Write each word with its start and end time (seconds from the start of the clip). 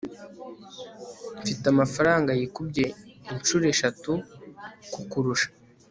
mfite 1.41 1.63
amafaranga 1.73 2.29
yikubye 2.39 2.85
inshuro 3.33 3.63
eshatu 3.73 4.11
kukurusha 4.93 5.49